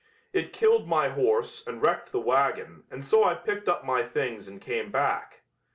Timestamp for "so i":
3.05-3.35